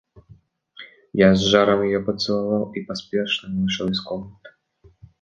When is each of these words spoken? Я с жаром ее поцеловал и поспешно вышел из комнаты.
Я 1.13 1.35
с 1.35 1.41
жаром 1.41 1.83
ее 1.83 1.99
поцеловал 1.99 2.73
и 2.73 2.81
поспешно 2.81 3.49
вышел 3.61 3.87
из 3.87 4.01
комнаты. 4.01 4.49